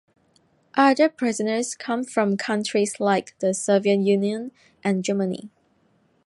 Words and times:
Other 0.73 1.09
prisoners 1.09 1.75
came 1.75 2.03
from 2.03 2.35
countries 2.35 2.99
like 2.99 3.37
the 3.37 3.53
Soviet 3.53 3.99
Union 3.99 4.51
and 4.83 5.03
Germany. 5.03 5.51